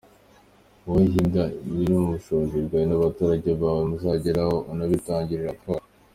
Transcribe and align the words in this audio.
Wowe 0.85 1.03
higa 1.13 1.45
ibiri 1.67 1.87
mu 1.99 2.03
bushobozi 2.13 2.57
bwawe 2.65 2.85
n’abaturage 2.87 3.49
bawe 3.61 3.81
muzageraho, 3.89 4.55
unabitangire 4.71 5.43
raporo. 5.51 5.83